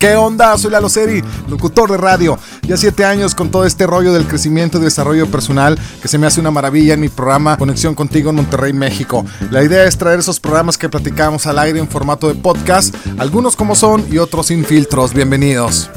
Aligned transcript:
¿Qué 0.00 0.16
onda? 0.16 0.56
Soy 0.56 0.70
Lalo 0.70 0.88
Seri, 0.88 1.22
locutor 1.46 1.90
de 1.90 1.98
radio. 1.98 2.38
Ya 2.62 2.78
siete 2.78 3.04
años 3.04 3.34
con 3.34 3.50
todo 3.50 3.66
este 3.66 3.86
rollo 3.86 4.14
del 4.14 4.26
crecimiento 4.26 4.78
y 4.78 4.80
desarrollo 4.80 5.30
personal 5.30 5.78
que 6.00 6.08
se 6.08 6.16
me 6.16 6.26
hace 6.26 6.40
una 6.40 6.50
maravilla 6.50 6.94
en 6.94 7.00
mi 7.00 7.10
programa 7.10 7.58
Conexión 7.58 7.94
Contigo 7.94 8.30
en 8.30 8.36
Monterrey, 8.36 8.72
México. 8.72 9.26
La 9.50 9.62
idea 9.62 9.84
es 9.84 9.98
traer 9.98 10.20
esos 10.20 10.40
programas 10.40 10.78
que 10.78 10.88
platicamos 10.88 11.46
al 11.46 11.58
aire 11.58 11.80
en 11.80 11.86
formato 11.86 12.28
de 12.28 12.34
podcast, 12.34 12.94
algunos 13.18 13.56
como 13.56 13.74
son 13.74 14.02
y 14.10 14.16
otros 14.16 14.46
sin 14.46 14.64
filtros. 14.64 15.12
Bienvenidos. 15.12 15.90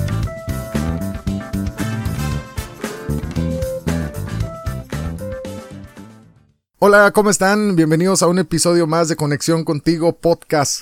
Hola, 6.79 7.11
¿cómo 7.11 7.29
están? 7.29 7.77
Bienvenidos 7.77 8.21
a 8.21 8.27
un 8.27 8.37
episodio 8.37 8.85
más 8.85 9.07
de 9.07 9.15
Conexión 9.15 9.63
Contigo 9.63 10.11
Podcast. 10.19 10.81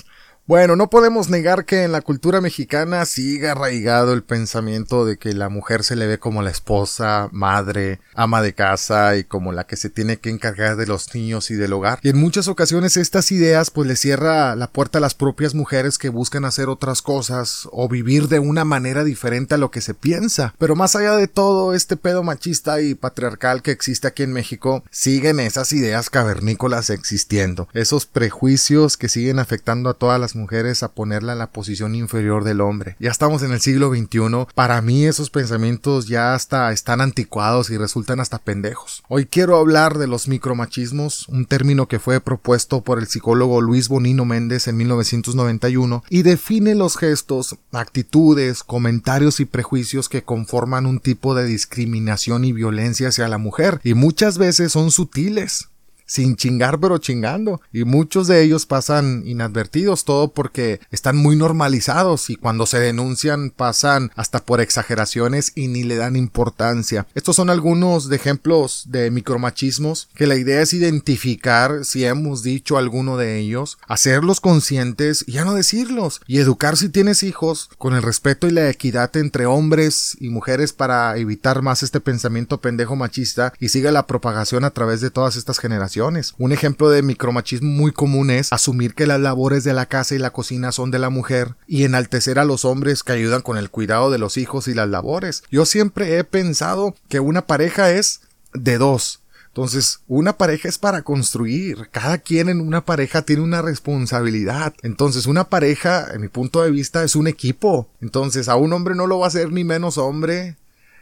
Bueno, 0.52 0.76
no 0.76 0.90
podemos 0.90 1.30
negar 1.30 1.64
que 1.64 1.82
en 1.82 1.92
la 1.92 2.02
cultura 2.02 2.42
mexicana 2.42 3.06
sigue 3.06 3.48
arraigado 3.48 4.12
el 4.12 4.22
pensamiento 4.22 5.06
de 5.06 5.16
que 5.16 5.32
la 5.32 5.48
mujer 5.48 5.82
se 5.82 5.96
le 5.96 6.06
ve 6.06 6.18
como 6.18 6.42
la 6.42 6.50
esposa, 6.50 7.30
madre, 7.32 8.00
ama 8.14 8.42
de 8.42 8.52
casa 8.52 9.16
y 9.16 9.24
como 9.24 9.52
la 9.52 9.64
que 9.64 9.76
se 9.76 9.88
tiene 9.88 10.18
que 10.18 10.28
encargar 10.28 10.76
de 10.76 10.86
los 10.86 11.14
niños 11.14 11.50
y 11.50 11.54
del 11.54 11.72
hogar. 11.72 12.00
Y 12.02 12.10
en 12.10 12.18
muchas 12.18 12.48
ocasiones 12.48 12.98
estas 12.98 13.32
ideas 13.32 13.70
pues 13.70 13.88
le 13.88 13.96
cierra 13.96 14.54
la 14.54 14.66
puerta 14.66 14.98
a 14.98 15.00
las 15.00 15.14
propias 15.14 15.54
mujeres 15.54 15.96
que 15.96 16.10
buscan 16.10 16.44
hacer 16.44 16.68
otras 16.68 17.00
cosas 17.00 17.66
o 17.72 17.88
vivir 17.88 18.28
de 18.28 18.38
una 18.38 18.66
manera 18.66 19.04
diferente 19.04 19.54
a 19.54 19.58
lo 19.58 19.70
que 19.70 19.80
se 19.80 19.94
piensa. 19.94 20.54
Pero 20.58 20.76
más 20.76 20.94
allá 20.94 21.16
de 21.16 21.28
todo 21.28 21.72
este 21.72 21.96
pedo 21.96 22.22
machista 22.22 22.82
y 22.82 22.94
patriarcal 22.94 23.62
que 23.62 23.70
existe 23.70 24.06
aquí 24.06 24.22
en 24.22 24.34
México, 24.34 24.84
siguen 24.90 25.40
esas 25.40 25.72
ideas 25.72 26.10
cavernícolas 26.10 26.90
existiendo, 26.90 27.68
esos 27.72 28.04
prejuicios 28.04 28.98
que 28.98 29.08
siguen 29.08 29.38
afectando 29.38 29.88
a 29.88 29.94
todas 29.94 30.20
las 30.20 30.34
mujeres 30.34 30.41
a 30.82 30.88
ponerla 30.88 31.32
en 31.32 31.38
la 31.38 31.50
posición 31.50 31.94
inferior 31.94 32.44
del 32.44 32.60
hombre. 32.60 32.96
Ya 32.98 33.10
estamos 33.10 33.42
en 33.42 33.52
el 33.52 33.60
siglo 33.60 33.90
XXI. 33.90 34.46
Para 34.54 34.80
mí 34.82 35.06
esos 35.06 35.30
pensamientos 35.30 36.08
ya 36.08 36.34
hasta 36.34 36.72
están 36.72 37.00
anticuados 37.00 37.70
y 37.70 37.78
resultan 37.78 38.20
hasta 38.20 38.38
pendejos. 38.38 39.02
Hoy 39.08 39.26
quiero 39.26 39.56
hablar 39.56 39.98
de 39.98 40.06
los 40.06 40.28
micromachismos, 40.28 41.28
un 41.28 41.46
término 41.46 41.88
que 41.88 41.98
fue 41.98 42.20
propuesto 42.20 42.82
por 42.82 42.98
el 42.98 43.06
psicólogo 43.06 43.60
Luis 43.60 43.88
Bonino 43.88 44.24
Méndez 44.24 44.68
en 44.68 44.76
1991 44.76 46.04
y 46.10 46.22
define 46.22 46.74
los 46.74 46.96
gestos, 46.96 47.56
actitudes, 47.72 48.62
comentarios 48.62 49.40
y 49.40 49.46
prejuicios 49.46 50.08
que 50.08 50.22
conforman 50.22 50.86
un 50.86 51.00
tipo 51.00 51.34
de 51.34 51.44
discriminación 51.44 52.44
y 52.44 52.52
violencia 52.52 53.08
hacia 53.08 53.28
la 53.28 53.38
mujer 53.38 53.80
y 53.84 53.94
muchas 53.94 54.38
veces 54.38 54.72
son 54.72 54.90
sutiles 54.90 55.68
sin 56.12 56.36
chingar 56.36 56.78
pero 56.78 56.98
chingando 56.98 57.62
y 57.72 57.84
muchos 57.84 58.26
de 58.26 58.42
ellos 58.42 58.66
pasan 58.66 59.22
inadvertidos 59.24 60.04
todo 60.04 60.28
porque 60.28 60.78
están 60.90 61.16
muy 61.16 61.36
normalizados 61.36 62.28
y 62.28 62.36
cuando 62.36 62.66
se 62.66 62.78
denuncian 62.80 63.48
pasan 63.48 64.10
hasta 64.14 64.44
por 64.44 64.60
exageraciones 64.60 65.52
y 65.54 65.68
ni 65.68 65.84
le 65.84 65.96
dan 65.96 66.16
importancia. 66.16 67.06
Estos 67.14 67.36
son 67.36 67.48
algunos 67.48 68.10
de 68.10 68.16
ejemplos 68.16 68.84
de 68.88 69.10
micromachismos 69.10 70.10
que 70.14 70.26
la 70.26 70.36
idea 70.36 70.60
es 70.60 70.74
identificar 70.74 71.86
si 71.86 72.04
hemos 72.04 72.42
dicho 72.42 72.76
alguno 72.76 73.16
de 73.16 73.38
ellos, 73.38 73.78
hacerlos 73.88 74.40
conscientes 74.42 75.24
y 75.26 75.32
ya 75.32 75.46
no 75.46 75.54
decirlos 75.54 76.20
y 76.26 76.40
educar 76.40 76.76
si 76.76 76.90
tienes 76.90 77.22
hijos 77.22 77.70
con 77.78 77.94
el 77.94 78.02
respeto 78.02 78.46
y 78.46 78.50
la 78.50 78.68
equidad 78.68 79.16
entre 79.16 79.46
hombres 79.46 80.18
y 80.20 80.28
mujeres 80.28 80.74
para 80.74 81.16
evitar 81.16 81.62
más 81.62 81.82
este 81.82 82.00
pensamiento 82.00 82.60
pendejo 82.60 82.96
machista 82.96 83.54
y 83.58 83.70
siga 83.70 83.90
la 83.92 84.06
propagación 84.06 84.64
a 84.64 84.72
través 84.72 85.00
de 85.00 85.10
todas 85.10 85.36
estas 85.36 85.58
generaciones 85.58 86.01
un 86.38 86.52
ejemplo 86.52 86.90
de 86.90 87.02
micromachismo 87.02 87.70
muy 87.70 87.92
común 87.92 88.30
es 88.30 88.52
asumir 88.52 88.94
que 88.94 89.06
las 89.06 89.20
labores 89.20 89.64
de 89.64 89.72
la 89.72 89.86
casa 89.86 90.14
y 90.14 90.18
la 90.18 90.30
cocina 90.30 90.72
son 90.72 90.90
de 90.90 90.98
la 90.98 91.10
mujer 91.10 91.54
y 91.66 91.84
enaltecer 91.84 92.38
a 92.38 92.44
los 92.44 92.64
hombres 92.64 93.02
que 93.02 93.12
ayudan 93.12 93.42
con 93.42 93.56
el 93.58 93.70
cuidado 93.70 94.10
de 94.10 94.18
los 94.18 94.36
hijos 94.36 94.68
y 94.68 94.74
las 94.74 94.88
labores. 94.88 95.44
Yo 95.50 95.64
siempre 95.66 96.18
he 96.18 96.24
pensado 96.24 96.94
que 97.08 97.20
una 97.20 97.46
pareja 97.46 97.90
es 97.92 98.22
de 98.52 98.78
dos. 98.78 99.20
Entonces, 99.48 100.00
una 100.08 100.38
pareja 100.38 100.68
es 100.68 100.78
para 100.78 101.02
construir. 101.02 101.88
Cada 101.90 102.16
quien 102.16 102.48
en 102.48 102.60
una 102.60 102.86
pareja 102.86 103.20
tiene 103.20 103.42
una 103.42 103.60
responsabilidad. 103.60 104.72
Entonces, 104.82 105.26
una 105.26 105.44
pareja, 105.44 106.06
en 106.14 106.22
mi 106.22 106.28
punto 106.28 106.62
de 106.62 106.70
vista, 106.70 107.04
es 107.04 107.16
un 107.16 107.26
equipo. 107.26 107.86
Entonces, 108.00 108.48
a 108.48 108.56
un 108.56 108.72
hombre 108.72 108.94
no 108.94 109.06
lo 109.06 109.18
va 109.18 109.26
a 109.26 109.28
hacer 109.28 109.52
ni 109.52 109.62
menos 109.62 109.98
hombre, 109.98 110.56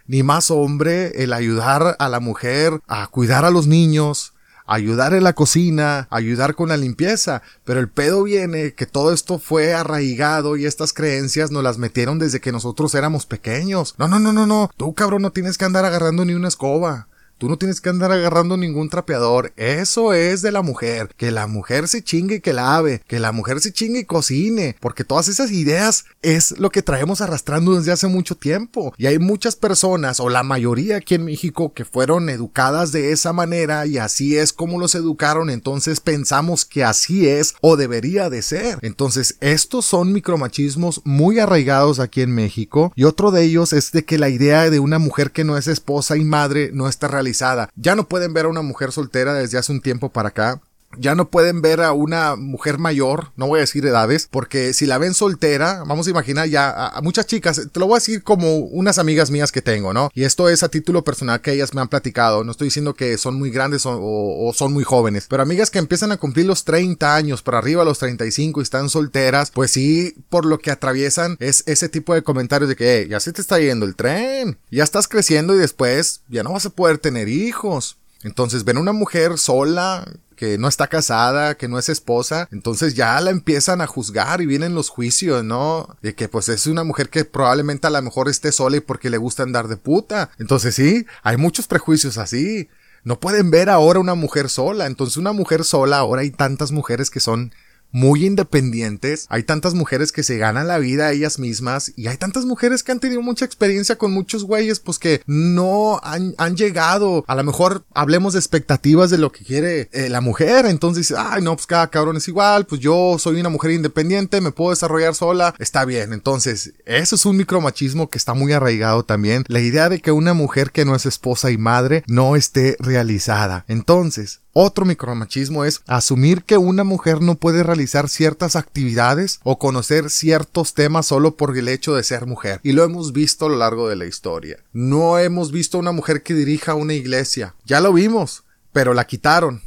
ni 0.09 0.25
más 0.25 0.51
hombre 0.51 1.23
el 1.23 1.33
ayudar 1.33 1.95
a 2.01 2.09
la 2.09 2.19
mujer 2.19 2.81
a 2.89 3.07
cuidar 3.07 3.45
a 3.45 3.51
los 3.51 3.69
niños, 3.69 4.35
ayudar 4.67 5.15
en 5.15 5.25
la 5.25 5.33
cocina, 5.33 6.09
ayudar 6.11 6.55
con 6.55 6.69
la 6.69 6.77
limpieza, 6.77 7.43
pero 7.65 7.81
el 7.81 7.89
pedo 7.89 8.23
viene 8.23 8.75
que 8.75 8.87
todo 8.87 9.13
esto 9.13 9.39
fue 9.39 9.75
arraigado 9.75 10.57
y 10.57 10.67
estas 10.67 10.93
creencias 10.93 11.51
nos 11.51 11.63
las 11.63 11.79
metieron 11.79 12.19
desde 12.19 12.41
que 12.41 12.53
nosotros 12.53 12.95
éramos 12.95 13.27
pequeños. 13.27 13.95
No, 13.99 14.09
no, 14.09 14.19
no, 14.19 14.33
no, 14.33 14.47
no, 14.47 14.71
tú 14.77 14.95
cabrón 14.95 15.23
no 15.23 15.33
tienes 15.33 15.59
que 15.59 15.65
andar 15.65 15.85
agarrando 15.85 16.25
ni 16.25 16.35
una 16.35 16.49
escoba. 16.49 17.09
Tú 17.41 17.49
no 17.49 17.57
tienes 17.57 17.81
que 17.81 17.89
andar 17.89 18.13
agarrando 18.13 18.59
ningún 18.59 18.91
trapeador. 18.91 19.55
Eso 19.57 20.13
es 20.13 20.43
de 20.43 20.53
la 20.53 20.61
mujer. 20.61 21.09
Que 21.17 21.31
la 21.31 21.47
mujer 21.47 21.89
se 21.89 22.05
chingue 22.05 22.35
y 22.35 22.41
que 22.41 22.53
lave. 22.53 23.01
Que 23.09 23.19
la 23.19 23.33
mujer 23.33 23.63
se 23.63 23.73
chingue 23.73 24.01
y 24.01 24.05
cocine. 24.05 24.77
Porque 24.79 25.05
todas 25.05 25.29
esas 25.29 25.51
ideas 25.51 26.05
es 26.21 26.59
lo 26.59 26.69
que 26.69 26.83
traemos 26.83 27.23
arrastrando 27.23 27.79
desde 27.79 27.93
hace 27.93 28.09
mucho 28.09 28.37
tiempo. 28.37 28.93
Y 28.99 29.07
hay 29.07 29.19
muchas 29.19 29.57
personas, 29.57 30.21
o 30.21 30.29
la 30.29 30.43
mayoría 30.43 30.99
aquí 30.99 31.15
en 31.15 31.25
México, 31.25 31.73
que 31.73 31.87
fueron 31.87 32.29
educadas 32.29 32.93
de 32.93 33.11
esa 33.11 33.33
manera 33.33 33.87
y 33.87 33.97
así 33.97 34.37
es 34.37 34.53
como 34.53 34.79
los 34.79 34.95
educaron. 34.95 35.49
Entonces 35.49 36.01
pensamos 36.01 36.67
que 36.67 36.85
así 36.85 37.27
es 37.27 37.55
o 37.63 37.79
debería 37.79 38.29
de 38.29 38.43
ser. 38.43 38.79
Entonces 38.83 39.39
estos 39.41 39.87
son 39.87 40.13
micromachismos 40.13 41.01
muy 41.05 41.39
arraigados 41.39 42.01
aquí 42.01 42.21
en 42.21 42.35
México. 42.35 42.93
Y 42.97 43.05
otro 43.05 43.31
de 43.31 43.45
ellos 43.45 43.73
es 43.73 43.93
de 43.93 44.05
que 44.05 44.19
la 44.19 44.29
idea 44.29 44.69
de 44.69 44.79
una 44.79 44.99
mujer 44.99 45.31
que 45.31 45.45
no 45.45 45.57
es 45.57 45.69
esposa 45.69 46.19
y 46.19 46.25
madre 46.25 46.69
no 46.75 46.87
está 46.87 47.09
realizada 47.09 47.30
ya 47.77 47.95
no 47.95 48.09
pueden 48.09 48.33
ver 48.35 48.47
a 48.47 48.49
una 48.49 48.63
mujer 48.63 48.93
soltera 48.93 49.35
desde 49.35 49.59
hace 49.59 49.73
un 49.73 49.81
tiempo 49.81 50.11
para 50.11 50.29
acá 50.31 50.61
ya 50.99 51.15
no 51.15 51.31
pueden 51.31 51.63
ver 51.63 51.81
a 51.81 51.93
una 51.93 52.37
mujer 52.37 52.79
mayor, 52.79 53.33
no 53.37 53.47
voy 53.47 53.59
a 53.59 53.61
decir 53.61 53.87
edades, 53.87 54.29
porque 54.31 54.75
si 54.75 54.87
la 54.87 54.99
ven 54.99 55.15
soltera, 55.15 55.85
vamos 55.87 56.07
a 56.07 56.11
imaginar 56.11 56.49
ya 56.49 56.71
a, 56.71 57.01
muchas 57.03 57.27
chicas, 57.27 57.69
te 57.73 57.81
lo 57.81 57.87
voy 57.87 57.95
a 57.95 57.99
decir 57.99 58.23
como 58.23 58.57
unas 58.57 58.99
amigas 58.99 59.31
mías 59.31 59.53
que 59.53 59.63
tengo, 59.63 59.93
¿no? 59.93 60.11
Y 60.15 60.25
esto 60.25 60.49
es 60.49 60.63
a 60.63 60.69
título 60.69 61.05
personal 61.05 61.41
que 61.41 61.53
ellas 61.53 61.75
me 61.75 61.81
han 61.81 61.89
platicado, 61.89 62.45
no 62.45 62.53
estoy 62.53 62.67
diciendo 62.67 62.95
que 62.95 63.19
son 63.19 63.39
muy 63.39 63.51
grandes 63.51 63.83
o, 63.85 64.53
son 64.55 64.73
muy 64.73 64.85
jóvenes, 64.85 65.27
pero 65.29 65.43
amigas 65.43 65.71
que 65.71 65.79
empiezan 65.79 66.13
a 66.13 66.17
cumplir 66.17 66.47
los 66.47 66.65
30 66.65 67.15
años, 67.15 67.43
para 67.43 67.59
arriba 67.59 67.85
los 67.85 67.99
35 67.99 68.61
y 68.61 68.63
están 68.63 68.89
solteras, 68.89 69.51
pues 69.51 69.71
sí, 69.71 70.17
por 70.29 70.45
lo 70.45 70.59
que 70.59 70.71
atraviesan 70.71 71.37
es 71.39 71.63
ese 71.67 71.89
tipo 71.89 72.15
de 72.15 72.23
comentarios 72.23 72.69
de 72.69 72.77
que 72.77 73.07
ya 73.09 73.21
se 73.21 73.33
te 73.33 73.41
está 73.41 73.59
yendo 73.59 73.87
el 73.87 73.97
tren, 73.97 74.59
ya 74.71 74.85
estás 74.85 75.09
creciendo 75.09 75.55
y 75.55 75.59
después 75.59 76.23
ya 76.29 76.43
no 76.43 76.53
vas 76.53 76.67
a 76.67 76.71
poder 76.71 76.99
tener 76.99 77.29
hijos. 77.29 77.97
Entonces 78.23 78.65
ven 78.65 78.79
una 78.79 78.93
mujer 78.93 79.39
sola, 79.39 80.07
que 80.41 80.57
no 80.57 80.69
está 80.69 80.87
casada, 80.87 81.55
que 81.57 81.69
no 81.69 81.79
es 81.79 81.91
esposa, 81.91 82.49
entonces 82.51 82.95
ya 82.95 83.21
la 83.21 83.31
empiezan 83.31 83.83
a 83.83 83.87
juzgar 83.87 84.41
y 84.41 84.47
vienen 84.47 84.75
los 84.75 84.89
juicios, 84.89 85.45
¿no? 85.45 85.99
De 86.01 86.15
que 86.15 86.29
pues 86.29 86.49
es 86.49 86.67
una 86.67 86.83
mujer 86.83 87.11
que 87.11 87.27
probablemente 87.27 87.87
a 87.87 87.91
lo 87.91 88.01
mejor 88.01 88.27
esté 88.27 88.51
sola 88.51 88.79
y 88.79 88.81
porque 88.81 89.11
le 89.11 89.19
gusta 89.19 89.43
andar 89.43 89.69
de 89.69 89.77
puta. 89.77 90.31
Entonces 90.39 90.75
sí, 90.75 91.05
hay 91.23 91.37
muchos 91.37 91.67
prejuicios 91.67 92.17
así. 92.17 92.71
No 93.05 93.21
pueden 93.21 93.51
ver 93.51 93.69
ahora 93.69 94.01
una 94.01 94.15
mujer 94.15 94.49
sola. 94.49 94.87
Entonces 94.87 95.19
una 95.19 95.33
mujer 95.33 95.63
sola, 95.63 95.99
ahora 95.99 96.23
hay 96.23 96.31
tantas 96.31 96.73
mujeres 96.73 97.11
que 97.11 97.21
son 97.21 97.53
muy 97.93 98.25
independientes, 98.27 99.27
hay 99.29 99.43
tantas 99.43 99.75
mujeres 99.75 100.13
que 100.13 100.23
se 100.23 100.39
ganan 100.39 100.69
la 100.69 100.79
vida 100.79 101.11
ellas 101.13 101.39
mismas 101.39 101.93
y 101.97 102.07
hay 102.07 102.17
tantas 102.17 102.45
mujeres 102.45 102.83
que 102.83 102.93
han 102.93 103.01
tenido 103.01 103.23
mucha 103.23 103.45
experiencia 103.45 103.97
con 103.97 104.13
muchos 104.13 104.45
güeyes 104.45 104.81
pues 104.81 104.99
que 104.99 105.23
no 105.27 106.01
han, 106.03 106.35
llegado, 106.57 107.25
a 107.27 107.35
lo 107.35 107.45
mejor 107.45 107.85
hablemos 107.95 108.33
de 108.33 108.41
expectativas 108.41 109.11
de 109.11 109.19
lo 109.19 109.33
que 109.33 109.45
quiere 109.45 109.89
eh, 109.93 110.09
la 110.09 110.21
mujer, 110.21 110.67
entonces, 110.67 111.15
ay 111.17 111.43
no, 111.43 111.55
pues 111.55 111.67
cada 111.67 111.89
cabrón 111.89 112.17
es 112.17 112.29
igual, 112.29 112.67
pues 112.67 112.81
yo 112.81 113.17
soy 113.19 113.41
una 113.41 113.49
mujer 113.49 113.71
independiente, 113.71 114.41
me 114.41 114.51
puedo 114.51 114.71
desarrollar 114.71 115.15
sola, 115.15 115.55
está 115.59 115.85
bien, 115.85 116.13
entonces 116.13 116.75
eso 116.87 117.15
es 117.15 117.25
un 117.25 117.37
micromachismo 117.37 118.11
que 118.11 118.19
está 118.19 118.35
muy 118.35 118.53
arraigado 118.53 119.05
también, 119.05 119.45
la 119.47 119.61
idea 119.61 119.89
de 119.89 120.01
que 120.01 120.13
una 120.13 120.35
mujer 120.35 120.73
que 120.73 120.85
no 120.85 120.95
es 120.95 121.07
esposa 121.07 121.51
y 121.51 121.59
madre 121.59 122.03
no 122.07 122.37
esté 122.37 122.77
realizada, 122.81 123.65
entonces, 123.69 124.41
otro 124.53 124.85
micromachismo 124.85 125.65
es 125.65 125.83
asumir 125.87 126.43
que 126.43 126.57
una 126.57 126.83
mujer 126.83 127.21
no 127.21 127.37
puede 127.37 127.63
realizar 127.63 128.09
ciertas 128.09 128.57
actividades 128.57 129.41
o 129.45 129.59
conocer 129.59 130.11
ciertos 130.11 130.75
temas 130.75 131.07
solo 131.07 131.37
por 131.37 131.57
el 131.57 131.69
hecho 131.69 131.95
de 131.95 132.03
ser 132.03 132.27
mujer. 132.27 132.61
Y 132.63 132.73
lo 132.73 132.83
hemos 132.83 133.13
visto 133.13 133.47
a 133.47 133.49
lo 133.49 133.57
largo 133.57 133.89
de 133.89 133.97
la 133.97 134.07
historia. 134.07 134.59
No 134.73 135.19
hemos 135.19 135.53
visto 135.53 135.79
una 135.79 135.93
mujer 135.93 136.23
que 136.23 136.35
dirija 136.35 136.75
una 136.75 136.95
iglesia. 136.95 137.55
Ya 137.65 137.81
lo 137.81 137.93
vimos, 137.93 138.45
pero 138.73 138.95
la 138.95 139.07
quitaron. 139.07 139.63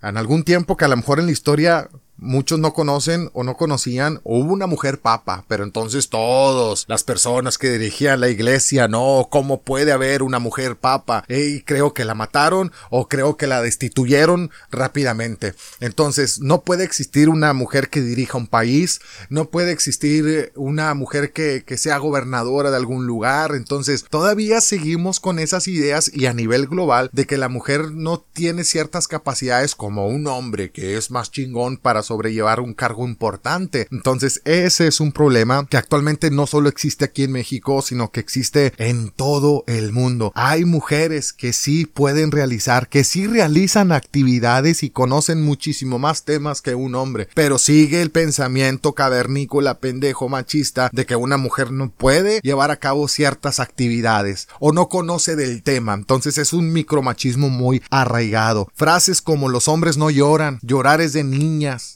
En 0.00 0.16
algún 0.16 0.44
tiempo 0.44 0.76
que 0.76 0.84
a 0.84 0.88
lo 0.88 0.96
mejor 0.96 1.18
en 1.18 1.26
la 1.26 1.32
historia 1.32 1.88
muchos 2.16 2.58
no 2.58 2.72
conocen 2.72 3.30
o 3.32 3.44
no 3.44 3.56
conocían, 3.56 4.20
hubo 4.24 4.52
una 4.52 4.66
mujer 4.66 5.00
papa, 5.00 5.44
pero 5.48 5.64
entonces 5.64 6.08
todos, 6.08 6.84
las 6.88 7.04
personas 7.04 7.58
que 7.58 7.70
dirigían 7.70 8.20
la 8.20 8.28
iglesia, 8.28 8.88
no, 8.88 9.28
¿cómo 9.30 9.62
puede 9.62 9.92
haber 9.92 10.22
una 10.22 10.38
mujer 10.38 10.76
papa? 10.76 11.24
Y 11.28 11.62
creo 11.62 11.92
que 11.92 12.04
la 12.04 12.14
mataron 12.14 12.72
o 12.90 13.08
creo 13.08 13.36
que 13.36 13.46
la 13.46 13.62
destituyeron 13.62 14.50
rápidamente. 14.70 15.54
Entonces, 15.80 16.40
no 16.40 16.62
puede 16.62 16.84
existir 16.84 17.28
una 17.28 17.52
mujer 17.52 17.90
que 17.90 18.00
dirija 18.00 18.38
un 18.38 18.46
país, 18.46 19.00
no 19.28 19.50
puede 19.50 19.72
existir 19.72 20.52
una 20.54 20.94
mujer 20.94 21.32
que, 21.32 21.64
que 21.64 21.76
sea 21.76 21.98
gobernadora 21.98 22.70
de 22.70 22.76
algún 22.76 23.06
lugar, 23.06 23.54
entonces 23.54 24.04
todavía 24.08 24.60
seguimos 24.60 25.20
con 25.20 25.38
esas 25.38 25.68
ideas 25.68 26.10
y 26.12 26.26
a 26.26 26.32
nivel 26.32 26.66
global 26.66 27.10
de 27.12 27.26
que 27.26 27.36
la 27.36 27.48
mujer 27.48 27.90
no 27.92 28.24
tiene 28.32 28.64
ciertas 28.64 29.08
capacidades 29.08 29.74
como 29.74 30.06
un 30.06 30.26
hombre 30.26 30.70
que 30.70 30.96
es 30.96 31.10
más 31.10 31.30
chingón 31.30 31.76
para 31.76 32.03
sobrellevar 32.04 32.60
un 32.60 32.74
cargo 32.74 33.06
importante. 33.06 33.88
Entonces, 33.90 34.40
ese 34.44 34.86
es 34.86 35.00
un 35.00 35.10
problema 35.10 35.66
que 35.68 35.76
actualmente 35.76 36.30
no 36.30 36.46
solo 36.46 36.68
existe 36.68 37.04
aquí 37.04 37.24
en 37.24 37.32
México, 37.32 37.82
sino 37.82 38.10
que 38.12 38.20
existe 38.20 38.72
en 38.78 39.10
todo 39.10 39.64
el 39.66 39.92
mundo. 39.92 40.32
Hay 40.34 40.64
mujeres 40.64 41.32
que 41.32 41.52
sí 41.52 41.86
pueden 41.86 42.30
realizar, 42.30 42.88
que 42.88 43.04
sí 43.04 43.26
realizan 43.26 43.92
actividades 43.92 44.82
y 44.82 44.90
conocen 44.90 45.42
muchísimo 45.42 45.98
más 45.98 46.24
temas 46.24 46.62
que 46.62 46.74
un 46.74 46.94
hombre, 46.94 47.28
pero 47.34 47.58
sigue 47.58 48.02
el 48.02 48.10
pensamiento 48.10 48.92
cavernícola, 48.92 49.78
pendejo, 49.80 50.28
machista 50.28 50.90
de 50.92 51.06
que 51.06 51.16
una 51.16 51.36
mujer 51.36 51.70
no 51.70 51.90
puede 51.90 52.40
llevar 52.40 52.70
a 52.70 52.76
cabo 52.76 53.08
ciertas 53.08 53.60
actividades 53.60 54.48
o 54.60 54.72
no 54.72 54.88
conoce 54.88 55.36
del 55.36 55.62
tema. 55.62 55.94
Entonces 55.94 56.38
es 56.38 56.52
un 56.52 56.72
micromachismo 56.72 57.48
muy 57.48 57.82
arraigado. 57.90 58.68
Frases 58.74 59.22
como 59.22 59.48
los 59.48 59.68
hombres 59.68 59.96
no 59.96 60.10
lloran, 60.10 60.58
llorar 60.62 61.00
es 61.00 61.12
de 61.12 61.24
niñas, 61.24 61.93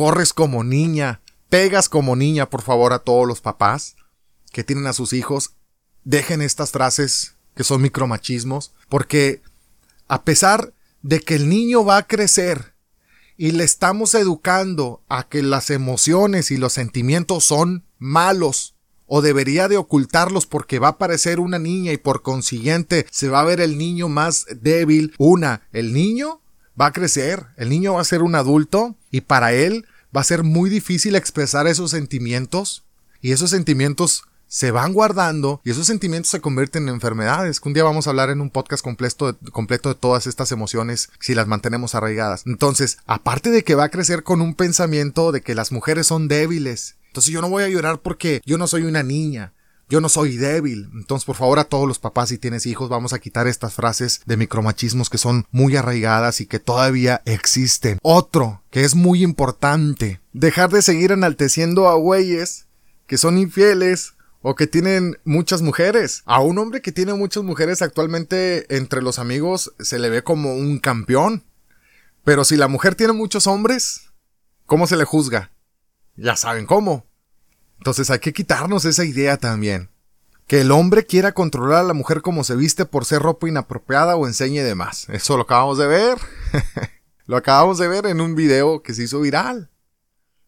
corres 0.00 0.32
como 0.32 0.64
niña, 0.64 1.20
pegas 1.50 1.90
como 1.90 2.16
niña, 2.16 2.48
por 2.48 2.62
favor, 2.62 2.94
a 2.94 3.00
todos 3.00 3.28
los 3.28 3.42
papás 3.42 3.96
que 4.50 4.64
tienen 4.64 4.86
a 4.86 4.94
sus 4.94 5.12
hijos, 5.12 5.50
dejen 6.04 6.40
estas 6.40 6.70
frases 6.70 7.34
que 7.54 7.64
son 7.64 7.82
micromachismos, 7.82 8.72
porque 8.88 9.42
a 10.08 10.24
pesar 10.24 10.72
de 11.02 11.20
que 11.20 11.34
el 11.34 11.50
niño 11.50 11.84
va 11.84 11.98
a 11.98 12.06
crecer 12.06 12.72
y 13.36 13.50
le 13.50 13.64
estamos 13.64 14.14
educando 14.14 15.02
a 15.10 15.28
que 15.28 15.42
las 15.42 15.68
emociones 15.68 16.50
y 16.50 16.56
los 16.56 16.72
sentimientos 16.72 17.44
son 17.44 17.84
malos, 17.98 18.76
o 19.04 19.20
debería 19.20 19.68
de 19.68 19.76
ocultarlos 19.76 20.46
porque 20.46 20.78
va 20.78 20.88
a 20.88 20.98
parecer 20.98 21.40
una 21.40 21.58
niña 21.58 21.92
y 21.92 21.98
por 21.98 22.22
consiguiente 22.22 23.06
se 23.10 23.28
va 23.28 23.40
a 23.40 23.44
ver 23.44 23.60
el 23.60 23.76
niño 23.76 24.08
más 24.08 24.46
débil. 24.62 25.12
Una, 25.18 25.68
el 25.74 25.92
niño 25.92 26.40
va 26.80 26.86
a 26.86 26.92
crecer, 26.92 27.48
el 27.58 27.68
niño 27.68 27.94
va 27.94 28.00
a 28.00 28.04
ser 28.04 28.22
un 28.22 28.34
adulto 28.34 28.96
y 29.10 29.20
para 29.20 29.52
él 29.52 29.84
va 30.14 30.20
a 30.20 30.24
ser 30.24 30.42
muy 30.42 30.70
difícil 30.70 31.16
expresar 31.16 31.66
esos 31.66 31.90
sentimientos 31.90 32.84
y 33.20 33.32
esos 33.32 33.50
sentimientos 33.50 34.24
se 34.50 34.72
van 34.72 34.92
guardando 34.92 35.60
y 35.64 35.70
esos 35.70 35.86
sentimientos 35.86 36.30
se 36.30 36.40
convierten 36.40 36.88
en 36.88 36.94
enfermedades, 36.94 37.60
que 37.60 37.68
un 37.68 37.74
día 37.74 37.84
vamos 37.84 38.06
a 38.06 38.10
hablar 38.10 38.30
en 38.30 38.40
un 38.40 38.50
podcast 38.50 38.82
completo 38.82 39.32
de, 39.32 39.50
completo 39.52 39.88
de 39.88 39.94
todas 39.94 40.26
estas 40.26 40.50
emociones 40.50 41.08
si 41.20 41.36
las 41.36 41.46
mantenemos 41.46 41.94
arraigadas. 41.94 42.42
Entonces, 42.46 42.98
aparte 43.06 43.50
de 43.50 43.62
que 43.62 43.76
va 43.76 43.84
a 43.84 43.90
crecer 43.90 44.24
con 44.24 44.40
un 44.40 44.54
pensamiento 44.54 45.30
de 45.30 45.40
que 45.40 45.54
las 45.54 45.70
mujeres 45.70 46.08
son 46.08 46.26
débiles, 46.26 46.96
entonces 47.06 47.32
yo 47.32 47.40
no 47.40 47.48
voy 47.48 47.62
a 47.62 47.68
llorar 47.68 48.00
porque 48.00 48.42
yo 48.44 48.58
no 48.58 48.66
soy 48.66 48.82
una 48.82 49.04
niña, 49.04 49.52
yo 49.90 50.00
no 50.00 50.08
soy 50.08 50.36
débil. 50.36 50.88
Entonces, 50.94 51.26
por 51.26 51.36
favor, 51.36 51.58
a 51.58 51.64
todos 51.64 51.86
los 51.86 51.98
papás, 51.98 52.28
si 52.28 52.38
tienes 52.38 52.64
hijos, 52.64 52.88
vamos 52.88 53.12
a 53.12 53.18
quitar 53.18 53.48
estas 53.48 53.74
frases 53.74 54.22
de 54.24 54.36
micromachismos 54.36 55.10
que 55.10 55.18
son 55.18 55.46
muy 55.50 55.76
arraigadas 55.76 56.40
y 56.40 56.46
que 56.46 56.60
todavía 56.60 57.22
existen. 57.24 57.98
Otro, 58.00 58.62
que 58.70 58.84
es 58.84 58.94
muy 58.94 59.24
importante, 59.24 60.20
dejar 60.32 60.70
de 60.70 60.82
seguir 60.82 61.10
enalteciendo 61.10 61.88
a 61.88 61.94
güeyes 61.96 62.66
que 63.08 63.18
son 63.18 63.36
infieles 63.36 64.14
o 64.42 64.54
que 64.54 64.68
tienen 64.68 65.18
muchas 65.24 65.60
mujeres. 65.60 66.22
A 66.24 66.40
un 66.40 66.58
hombre 66.58 66.80
que 66.80 66.92
tiene 66.92 67.12
muchas 67.14 67.42
mujeres 67.42 67.82
actualmente 67.82 68.74
entre 68.74 69.02
los 69.02 69.18
amigos 69.18 69.74
se 69.80 69.98
le 69.98 70.08
ve 70.08 70.22
como 70.22 70.54
un 70.54 70.78
campeón. 70.78 71.42
Pero 72.22 72.44
si 72.44 72.56
la 72.56 72.68
mujer 72.68 72.94
tiene 72.94 73.12
muchos 73.12 73.48
hombres, 73.48 74.02
¿cómo 74.66 74.86
se 74.86 74.96
le 74.96 75.04
juzga? 75.04 75.50
Ya 76.14 76.36
saben 76.36 76.66
cómo. 76.66 77.09
Entonces 77.80 78.10
hay 78.10 78.18
que 78.18 78.34
quitarnos 78.34 78.84
esa 78.84 79.06
idea 79.06 79.38
también. 79.38 79.88
Que 80.46 80.60
el 80.60 80.70
hombre 80.70 81.06
quiera 81.06 81.32
controlar 81.32 81.80
a 81.80 81.84
la 81.84 81.94
mujer 81.94 82.20
como 82.20 82.44
se 82.44 82.54
viste 82.54 82.84
por 82.84 83.06
ser 83.06 83.22
ropa 83.22 83.48
inapropiada 83.48 84.16
o 84.16 84.26
enseñe 84.26 84.62
de 84.62 84.74
más. 84.74 85.08
Eso 85.08 85.38
lo 85.38 85.44
acabamos 85.44 85.78
de 85.78 85.86
ver. 85.86 86.18
lo 87.26 87.38
acabamos 87.38 87.78
de 87.78 87.88
ver 87.88 88.04
en 88.04 88.20
un 88.20 88.34
video 88.34 88.82
que 88.82 88.92
se 88.92 89.04
hizo 89.04 89.20
viral. 89.20 89.70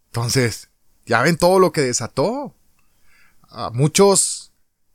Entonces, 0.07 0.69
ya 1.07 1.23
ven 1.23 1.39
todo 1.39 1.59
lo 1.59 1.73
que 1.73 1.81
desató. 1.81 2.55
muchos 3.73 4.53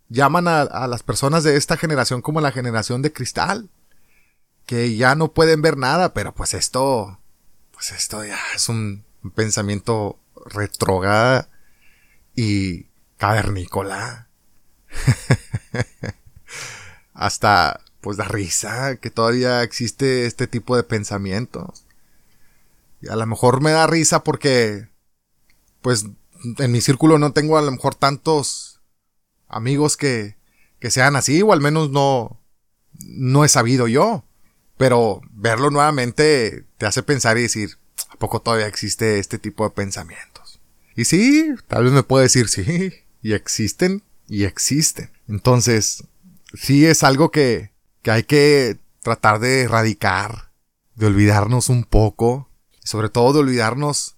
llaman 0.08 0.48
a, 0.48 0.88
las 0.88 1.02
personas 1.02 1.44
de 1.44 1.56
esta 1.56 1.76
generación 1.76 2.22
como 2.22 2.40
la 2.40 2.52
generación 2.52 3.02
de 3.02 3.12
cristal. 3.12 3.68
Que 4.68 4.96
ya 4.96 5.16
no 5.16 5.34
pueden 5.34 5.64
ver 5.64 5.76
nada, 5.76 6.14
pero 6.14 6.36
pues 6.36 6.54
esto, 6.54 7.18
pues 7.72 7.94
esto 7.94 8.24
ya 8.24 8.38
es 8.54 8.70
un 8.70 9.06
pensamiento 9.34 10.20
retrogada 10.46 11.50
y 12.38 12.86
cavernícola. 13.18 14.30
Hasta 17.14 17.82
pues 18.00 18.16
da 18.16 18.26
risa 18.26 18.98
que 18.98 19.10
todavía 19.10 19.64
existe 19.64 20.28
este 20.28 20.48
tipo 20.48 20.78
de 20.78 20.84
pensamientos. 20.84 21.86
Y 23.02 23.10
a 23.10 23.16
lo 23.16 23.26
mejor 23.26 23.60
me 23.60 23.72
da 23.72 23.88
risa 23.88 24.24
porque 24.24 24.88
pues 25.82 26.06
en 26.60 26.72
mi 26.72 26.80
círculo 26.80 27.18
no 27.18 27.34
tengo 27.34 27.58
a 27.58 27.62
lo 27.62 27.72
mejor 27.72 27.96
tantos 27.96 28.82
amigos 29.48 29.98
que, 29.98 30.38
que 30.80 30.92
sean 30.92 31.16
así, 31.16 31.42
o 31.42 31.54
al 31.54 31.62
menos 31.62 31.90
no, 31.90 32.40
no 32.94 33.46
he 33.46 33.50
sabido 33.50 33.88
yo. 33.88 34.24
Pero 34.78 35.22
verlo 35.32 35.72
nuevamente 35.72 36.68
te 36.78 36.86
hace 36.86 37.02
pensar 37.02 37.40
y 37.40 37.42
decir, 37.42 37.80
¿a 38.10 38.16
poco 38.18 38.42
todavía 38.42 38.68
existe 38.68 39.18
este 39.18 39.40
tipo 39.40 39.64
de 39.64 39.72
pensamientos? 39.72 40.37
Y 40.98 41.06
sí, 41.06 41.54
tal 41.68 41.84
vez 41.84 41.94
me 41.94 42.02
puede 42.02 42.24
decir 42.24 42.50
sí, 42.50 42.92
y 43.22 43.34
existen, 43.34 44.02
y 44.28 44.46
existen. 44.46 45.12
Entonces, 45.28 46.04
sí 46.56 46.88
es 46.88 47.04
algo 47.04 47.30
que, 47.30 47.72
que 48.02 48.10
hay 48.10 48.24
que 48.24 48.80
tratar 49.04 49.40
de 49.40 49.62
erradicar, 49.62 50.52
de 50.96 51.06
olvidarnos 51.06 51.70
un 51.70 51.84
poco, 51.84 52.50
sobre 52.84 53.10
todo 53.10 53.32
de 53.32 53.40
olvidarnos 53.40 54.16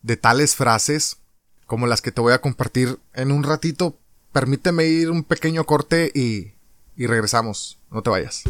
de 0.00 0.16
tales 0.16 0.56
frases 0.56 1.18
como 1.66 1.86
las 1.86 2.00
que 2.00 2.10
te 2.10 2.22
voy 2.22 2.32
a 2.32 2.40
compartir 2.40 2.98
en 3.12 3.30
un 3.30 3.42
ratito. 3.42 3.98
Permíteme 4.32 4.86
ir 4.86 5.10
un 5.10 5.24
pequeño 5.24 5.64
corte 5.64 6.10
y, 6.14 6.54
y 6.96 7.06
regresamos. 7.06 7.78
No 7.90 8.00
te 8.00 8.08
vayas. 8.08 8.44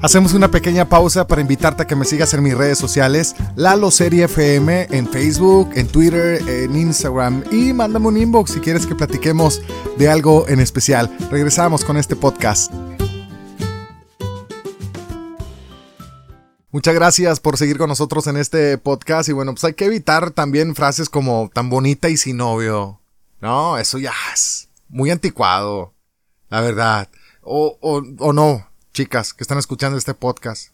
Hacemos 0.00 0.32
una 0.32 0.48
pequeña 0.48 0.88
pausa 0.88 1.26
para 1.26 1.40
invitarte 1.40 1.82
a 1.82 1.86
que 1.88 1.96
me 1.96 2.04
sigas 2.04 2.32
en 2.32 2.44
mis 2.44 2.56
redes 2.56 2.78
sociales, 2.78 3.34
Lalo 3.56 3.90
Serie 3.90 4.26
FM, 4.26 4.86
en 4.92 5.08
Facebook, 5.08 5.70
en 5.74 5.88
Twitter, 5.88 6.40
en 6.48 6.76
Instagram 6.76 7.42
y 7.50 7.72
mándame 7.72 8.06
un 8.06 8.16
inbox 8.16 8.52
si 8.52 8.60
quieres 8.60 8.86
que 8.86 8.94
platiquemos 8.94 9.60
de 9.96 10.08
algo 10.08 10.46
en 10.46 10.60
especial. 10.60 11.10
Regresamos 11.32 11.84
con 11.84 11.96
este 11.96 12.14
podcast. 12.14 12.72
Muchas 16.70 16.94
gracias 16.94 17.40
por 17.40 17.56
seguir 17.56 17.76
con 17.76 17.88
nosotros 17.88 18.28
en 18.28 18.36
este 18.36 18.78
podcast 18.78 19.28
y 19.28 19.32
bueno, 19.32 19.52
pues 19.52 19.64
hay 19.64 19.74
que 19.74 19.86
evitar 19.86 20.30
también 20.30 20.76
frases 20.76 21.08
como 21.08 21.50
tan 21.52 21.70
bonita 21.70 22.08
y 22.08 22.16
sin 22.16 22.36
novio. 22.36 23.00
No, 23.40 23.78
eso 23.78 23.98
ya 23.98 24.12
es 24.32 24.68
muy 24.88 25.10
anticuado, 25.10 25.92
la 26.50 26.60
verdad. 26.60 27.08
O, 27.42 27.78
o, 27.80 28.02
o 28.18 28.32
no, 28.32 28.68
chicas 28.98 29.32
que 29.32 29.44
están 29.44 29.58
escuchando 29.58 29.96
este 29.96 30.12
podcast. 30.12 30.70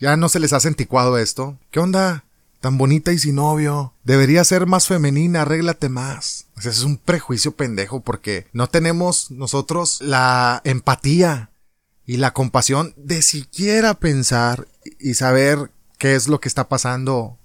¿Ya 0.00 0.16
no 0.16 0.28
se 0.28 0.40
les 0.40 0.52
hace 0.52 0.66
anticuado 0.66 1.18
esto? 1.18 1.56
¿Qué 1.70 1.78
onda? 1.78 2.24
Tan 2.60 2.78
bonita 2.78 3.12
y 3.12 3.18
sin 3.20 3.36
novio. 3.36 3.92
Debería 4.02 4.42
ser 4.42 4.66
más 4.66 4.88
femenina, 4.88 5.42
arréglate 5.42 5.88
más. 5.88 6.46
O 6.56 6.60
sea, 6.60 6.72
es 6.72 6.82
un 6.82 6.96
prejuicio 6.96 7.52
pendejo 7.52 8.00
porque 8.00 8.48
no 8.52 8.68
tenemos 8.68 9.30
nosotros 9.30 10.00
la 10.00 10.62
empatía 10.64 11.50
y 12.04 12.16
la 12.16 12.32
compasión 12.32 12.92
de 12.96 13.22
siquiera 13.22 13.94
pensar 13.94 14.66
y 14.98 15.14
saber 15.14 15.70
qué 15.98 16.16
es 16.16 16.26
lo 16.26 16.40
que 16.40 16.48
está 16.48 16.68
pasando 16.68 17.38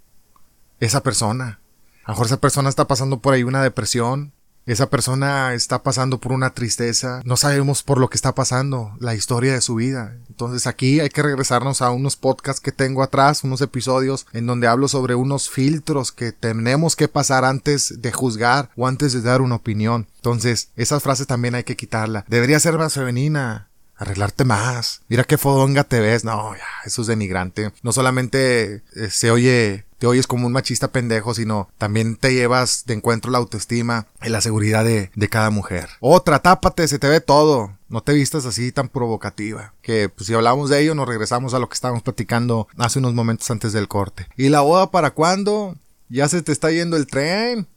esa 0.80 1.04
persona. 1.04 1.60
A 2.04 2.08
lo 2.08 2.14
mejor 2.16 2.26
esa 2.26 2.42
persona 2.42 2.70
está 2.70 2.88
pasando 2.88 3.20
por 3.20 3.36
ahí 3.36 3.44
una 3.44 3.62
depresión, 3.62 4.34
esa 4.72 4.90
persona 4.90 5.54
está 5.54 5.84
pasando 5.84 6.20
por 6.20 6.32
una 6.32 6.54
tristeza, 6.54 7.22
no 7.26 7.38
sabemos 7.38 7.84
por 7.84 8.00
lo 8.00 8.10
que 8.10 8.18
está 8.18 8.36
pasando, 8.36 8.94
la 9.00 9.16
historia 9.16 9.54
de 9.54 9.62
su 9.62 9.76
vida. 9.76 10.16
Entonces 10.30 10.68
aquí 10.68 11.00
hay 11.00 11.10
que 11.10 11.24
regresarnos 11.24 11.82
a 11.82 11.92
unos 11.92 12.16
podcasts 12.16 12.62
que 12.62 12.72
tengo 12.72 13.04
atrás, 13.04 13.44
unos 13.44 13.62
episodios 13.62 14.28
en 14.34 14.46
donde 14.46 14.68
hablo 14.68 14.88
sobre 14.88 15.16
unos 15.16 15.50
filtros 15.50 16.12
que 16.12 16.32
tenemos 16.32 16.96
que 16.96 17.08
pasar 17.08 17.46
antes 17.46 18.02
de 18.02 18.12
juzgar 18.12 18.70
o 18.76 18.88
antes 18.88 19.14
de 19.14 19.22
dar 19.22 19.42
una 19.42 19.56
opinión. 19.56 20.08
Entonces, 20.18 20.70
esas 20.76 21.04
frases 21.04 21.28
también 21.28 21.56
hay 21.56 21.64
que 21.64 21.76
quitarla. 21.76 22.26
Debería 22.28 22.60
ser 22.60 22.78
más 22.78 22.94
femenina. 22.94 23.70
arreglarte 23.96 24.46
más. 24.46 25.02
Mira 25.10 25.26
qué 25.26 25.38
fodonga 25.38 25.84
te 25.84 26.00
ves. 26.00 26.24
No, 26.24 26.56
ya, 26.56 26.64
eso 26.86 27.02
es 27.02 27.08
denigrante. 27.08 27.74
No 27.84 27.92
solamente 27.92 28.84
eh, 28.96 29.10
se 29.10 29.30
oye 29.30 29.86
te 30.00 30.08
oyes 30.08 30.28
como 30.28 30.48
un 30.48 30.54
machista 30.54 30.92
pendejo, 30.92 31.34
sino 31.34 31.70
también 31.78 32.16
te 32.16 32.34
llevas 32.34 32.86
de 32.86 32.96
encuentro 32.96 33.32
la 33.32 33.38
autoestima 33.38 34.08
y 34.24 34.30
la 34.30 34.42
seguridad 34.42 34.86
de, 34.86 35.12
cada 35.30 35.52
mujer. 35.52 35.90
Otra, 36.00 36.40
tápate, 36.40 36.88
se 36.88 36.98
te 36.98 37.08
ve 37.08 37.22
todo. 37.22 37.78
No 37.90 38.02
te 38.02 38.14
vistas 38.14 38.46
así 38.46 38.72
tan 38.72 38.90
provocativa. 38.90 39.74
Que 39.84 40.10
pues, 40.10 40.26
si 40.28 40.34
hablamos 40.34 40.70
de 40.70 40.82
ello, 40.82 40.96
nos 40.96 41.08
regresamos 41.08 41.54
a 41.54 41.60
lo 41.60 41.70
que 41.70 41.76
estábamos 41.76 42.02
platicando 42.02 42.68
hace 42.78 43.00
unos 43.00 43.14
momentos 43.14 43.52
antes 43.52 43.74
del 43.74 43.88
corte. 43.88 44.28
¿Y 44.38 44.50
la 44.50 44.62
boda 44.62 44.90
para 44.90 45.12
cuándo? 45.12 45.76
Ya 46.08 46.28
se 46.28 46.42
te 46.42 46.52
está 46.52 46.72
yendo 46.72 46.98
el 46.98 47.06
tren. 47.06 47.68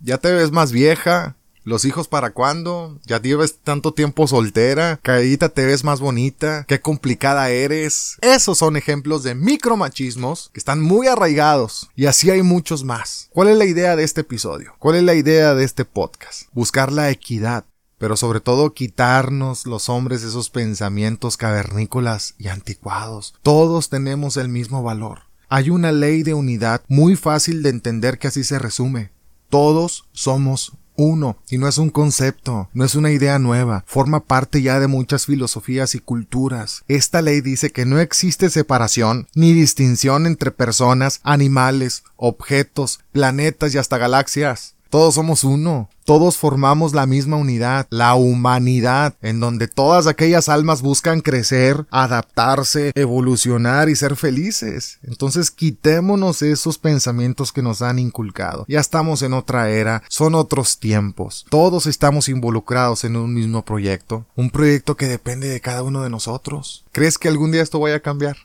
Ya 0.00 0.18
te 0.18 0.30
ves 0.32 0.52
más 0.52 0.70
vieja. 0.70 1.36
¿Los 1.66 1.84
hijos 1.84 2.06
para 2.06 2.30
cuándo? 2.30 3.00
Ya 3.06 3.20
lleves 3.20 3.58
tanto 3.58 3.92
tiempo 3.92 4.28
soltera. 4.28 5.00
Caíta 5.02 5.48
te 5.48 5.66
ves 5.66 5.82
más 5.82 5.98
bonita. 5.98 6.64
Qué 6.68 6.80
complicada 6.80 7.50
eres. 7.50 8.18
Esos 8.20 8.58
son 8.58 8.76
ejemplos 8.76 9.24
de 9.24 9.34
micromachismos 9.34 10.50
que 10.52 10.60
están 10.60 10.80
muy 10.80 11.08
arraigados. 11.08 11.90
Y 11.96 12.06
así 12.06 12.30
hay 12.30 12.44
muchos 12.44 12.84
más. 12.84 13.30
¿Cuál 13.32 13.48
es 13.48 13.56
la 13.56 13.64
idea 13.64 13.96
de 13.96 14.04
este 14.04 14.20
episodio? 14.20 14.76
¿Cuál 14.78 14.94
es 14.94 15.02
la 15.02 15.14
idea 15.14 15.56
de 15.56 15.64
este 15.64 15.84
podcast? 15.84 16.42
Buscar 16.52 16.92
la 16.92 17.10
equidad. 17.10 17.64
Pero 17.98 18.16
sobre 18.16 18.38
todo 18.38 18.72
quitarnos 18.72 19.66
los 19.66 19.88
hombres 19.88 20.22
esos 20.22 20.50
pensamientos 20.50 21.36
cavernícolas 21.36 22.36
y 22.38 22.46
anticuados. 22.46 23.34
Todos 23.42 23.88
tenemos 23.88 24.36
el 24.36 24.48
mismo 24.48 24.84
valor. 24.84 25.22
Hay 25.48 25.70
una 25.70 25.90
ley 25.90 26.22
de 26.22 26.34
unidad 26.34 26.82
muy 26.86 27.16
fácil 27.16 27.64
de 27.64 27.70
entender 27.70 28.20
que 28.20 28.28
así 28.28 28.44
se 28.44 28.60
resume. 28.60 29.10
Todos 29.50 30.04
somos 30.12 30.74
uno, 30.96 31.36
y 31.50 31.58
no 31.58 31.68
es 31.68 31.78
un 31.78 31.90
concepto, 31.90 32.68
no 32.72 32.84
es 32.84 32.94
una 32.94 33.10
idea 33.10 33.38
nueva, 33.38 33.84
forma 33.86 34.20
parte 34.20 34.62
ya 34.62 34.80
de 34.80 34.86
muchas 34.86 35.26
filosofías 35.26 35.94
y 35.94 35.98
culturas. 35.98 36.84
Esta 36.88 37.22
ley 37.22 37.40
dice 37.40 37.70
que 37.70 37.84
no 37.84 37.98
existe 37.98 38.50
separación 38.50 39.28
ni 39.34 39.52
distinción 39.52 40.26
entre 40.26 40.50
personas, 40.50 41.20
animales, 41.22 42.04
objetos, 42.16 43.00
planetas 43.12 43.74
y 43.74 43.78
hasta 43.78 43.98
galaxias. 43.98 44.75
Todos 44.90 45.14
somos 45.14 45.44
uno, 45.44 45.88
todos 46.04 46.36
formamos 46.36 46.94
la 46.94 47.04
misma 47.06 47.36
unidad, 47.36 47.88
la 47.90 48.14
humanidad, 48.14 49.14
en 49.22 49.40
donde 49.40 49.66
todas 49.66 50.06
aquellas 50.06 50.48
almas 50.48 50.80
buscan 50.80 51.20
crecer, 51.20 51.84
adaptarse, 51.90 52.92
evolucionar 52.94 53.88
y 53.88 53.96
ser 53.96 54.14
felices. 54.14 55.00
Entonces 55.02 55.50
quitémonos 55.50 56.42
esos 56.42 56.78
pensamientos 56.78 57.50
que 57.50 57.62
nos 57.62 57.82
han 57.82 57.98
inculcado. 57.98 58.64
Ya 58.68 58.78
estamos 58.78 59.22
en 59.22 59.32
otra 59.32 59.70
era, 59.70 60.04
son 60.08 60.36
otros 60.36 60.78
tiempos. 60.78 61.44
Todos 61.50 61.86
estamos 61.86 62.28
involucrados 62.28 63.02
en 63.02 63.16
un 63.16 63.34
mismo 63.34 63.64
proyecto, 63.64 64.26
un 64.36 64.50
proyecto 64.50 64.96
que 64.96 65.08
depende 65.08 65.48
de 65.48 65.60
cada 65.60 65.82
uno 65.82 66.02
de 66.02 66.10
nosotros. 66.10 66.84
¿Crees 66.92 67.18
que 67.18 67.26
algún 67.26 67.50
día 67.50 67.62
esto 67.62 67.80
vaya 67.80 67.96
a 67.96 68.00
cambiar? 68.00 68.36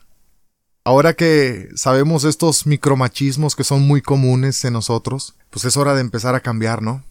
Ahora 0.83 1.13
que 1.13 1.69
sabemos 1.75 2.23
estos 2.23 2.65
micromachismos 2.65 3.55
que 3.55 3.63
son 3.63 3.83
muy 3.83 4.01
comunes 4.01 4.65
en 4.65 4.73
nosotros, 4.73 5.35
pues 5.51 5.65
es 5.65 5.77
hora 5.77 5.93
de 5.93 6.01
empezar 6.01 6.33
a 6.33 6.39
cambiar, 6.39 6.81
¿no? 6.81 7.03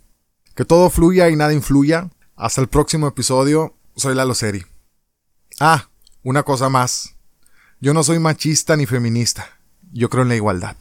Que 0.56 0.64
todo 0.64 0.90
fluya 0.90 1.30
y 1.30 1.36
nada 1.36 1.52
influya. 1.52 2.10
Hasta 2.34 2.60
el 2.60 2.68
próximo 2.68 3.06
episodio. 3.06 3.76
Soy 3.94 4.14
Lalo 4.14 4.34
Seri. 4.34 4.66
Ah, 5.60 5.88
una 6.22 6.42
cosa 6.42 6.68
más. 6.68 7.14
Yo 7.80 7.94
no 7.94 8.02
soy 8.02 8.18
machista 8.18 8.76
ni 8.76 8.86
feminista. 8.86 9.58
Yo 9.92 10.08
creo 10.10 10.22
en 10.24 10.30
la 10.30 10.36
igualdad. 10.36 10.76